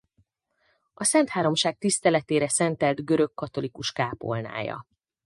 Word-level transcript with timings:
A 0.93 1.03
Szentháromság 1.03 1.77
tiszteletére 1.77 2.47
szentelt 2.49 3.05
görögkatolikus 3.05 3.91
kápolnája. 3.91 4.85